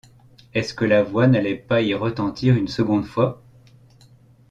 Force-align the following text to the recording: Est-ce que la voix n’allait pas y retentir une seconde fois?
Est-ce 0.55 0.73
que 0.73 0.83
la 0.83 1.03
voix 1.03 1.27
n’allait 1.27 1.53
pas 1.55 1.83
y 1.83 1.93
retentir 1.93 2.55
une 2.55 2.67
seconde 2.67 3.05
fois? 3.05 3.43